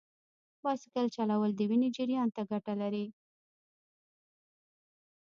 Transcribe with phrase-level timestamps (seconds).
[0.63, 3.05] بایسکل چلول د وینې جریان ته ګټه لري.